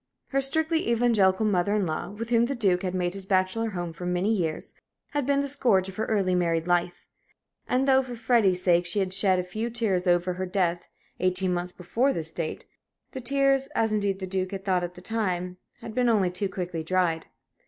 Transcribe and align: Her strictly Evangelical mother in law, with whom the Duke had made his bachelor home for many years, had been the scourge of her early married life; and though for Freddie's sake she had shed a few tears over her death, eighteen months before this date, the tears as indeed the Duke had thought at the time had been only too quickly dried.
Her 0.29 0.41
strictly 0.41 0.89
Evangelical 0.89 1.45
mother 1.45 1.75
in 1.75 1.85
law, 1.85 2.09
with 2.09 2.31
whom 2.31 2.45
the 2.47 2.55
Duke 2.55 2.81
had 2.81 2.95
made 2.95 3.13
his 3.13 3.27
bachelor 3.27 3.69
home 3.69 3.93
for 3.93 4.07
many 4.07 4.33
years, 4.33 4.73
had 5.11 5.27
been 5.27 5.41
the 5.41 5.47
scourge 5.47 5.87
of 5.89 5.97
her 5.97 6.07
early 6.07 6.33
married 6.33 6.65
life; 6.65 7.05
and 7.67 7.87
though 7.87 8.01
for 8.01 8.15
Freddie's 8.15 8.63
sake 8.63 8.87
she 8.87 8.97
had 8.97 9.13
shed 9.13 9.37
a 9.37 9.43
few 9.43 9.69
tears 9.69 10.07
over 10.07 10.33
her 10.33 10.47
death, 10.47 10.89
eighteen 11.19 11.53
months 11.53 11.71
before 11.71 12.13
this 12.13 12.33
date, 12.33 12.65
the 13.11 13.21
tears 13.21 13.67
as 13.75 13.91
indeed 13.91 14.17
the 14.17 14.25
Duke 14.25 14.49
had 14.49 14.65
thought 14.65 14.83
at 14.83 14.95
the 14.95 15.01
time 15.01 15.57
had 15.81 15.93
been 15.93 16.09
only 16.09 16.31
too 16.31 16.49
quickly 16.49 16.83
dried. 16.83 17.27